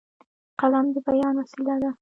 قلم 0.59 0.85
د 0.93 0.95
بیان 1.07 1.33
وسیله 1.39 1.75
ده. 1.81 1.89